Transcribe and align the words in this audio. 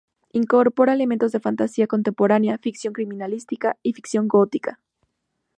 Incorpora 0.33 0.93
elementos 0.95 1.31
de 1.31 1.39
fantasía 1.39 1.85
contemporánea, 1.85 2.57
ficción 2.57 2.91
criminalística 2.91 3.77
y 3.83 3.93
ficción 3.93 4.27
gótica. 4.27 4.79